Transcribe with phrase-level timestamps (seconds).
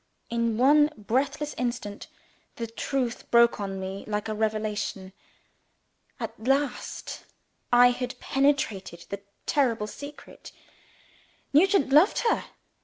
[0.31, 2.07] In one breathless instant,
[2.55, 5.13] the truth broke on me like a revelation.
[6.19, 7.23] At last
[7.71, 10.51] I had penetrated the terrible secret.
[11.53, 12.45] Nugent loved her.